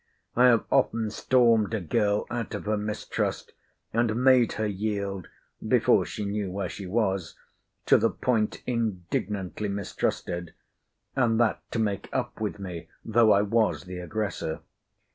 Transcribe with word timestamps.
I 0.35 0.45
have 0.47 0.65
often 0.71 1.11
stormed 1.11 1.75
a 1.75 1.79
girl 1.79 2.25
out 2.31 2.55
of 2.55 2.65
her 2.65 2.75
mistrust, 2.75 3.53
and 3.93 4.23
made 4.23 4.53
her 4.53 4.65
yield 4.65 5.27
(before 5.67 6.07
she 6.07 6.25
knew 6.25 6.49
where 6.49 6.69
she 6.69 6.87
was) 6.87 7.35
to 7.85 7.99
the 7.99 8.09
point 8.09 8.63
indignantly 8.65 9.69
mistrusted; 9.69 10.55
and 11.15 11.39
that 11.39 11.61
to 11.73 11.77
make 11.77 12.09
up 12.11 12.41
with 12.41 12.57
me, 12.57 12.87
though 13.05 13.31
I 13.31 13.43
was 13.43 13.83
the 13.83 13.99
aggressor. 13.99 14.61